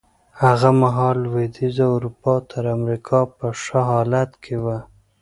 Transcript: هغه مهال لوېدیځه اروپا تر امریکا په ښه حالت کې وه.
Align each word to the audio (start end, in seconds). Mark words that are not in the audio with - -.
هغه 0.41 0.69
مهال 0.81 1.15
لوېدیځه 1.25 1.85
اروپا 1.95 2.33
تر 2.51 2.63
امریکا 2.77 3.19
په 3.37 3.47
ښه 3.61 3.79
حالت 3.91 4.31
کې 4.43 4.55
وه. 4.63 4.77